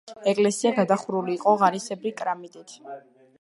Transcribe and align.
ეკლესია 0.29 0.71
გადახურული 0.77 1.35
იყო 1.41 1.53
ღარისებრი 1.65 2.13
კრამიტით. 2.23 2.75